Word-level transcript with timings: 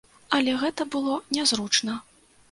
Але 0.37 0.53
гэта 0.61 0.87
было 0.95 1.17
нязручна. 1.37 1.99